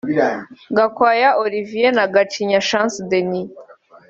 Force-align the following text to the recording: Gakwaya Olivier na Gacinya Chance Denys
Gakwaya 0.77 1.29
Olivier 1.43 1.91
na 1.97 2.05
Gacinya 2.13 2.59
Chance 2.67 2.97
Denys 3.09 3.51